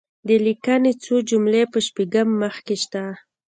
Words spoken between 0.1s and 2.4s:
د لیکني څو جملې په شپږم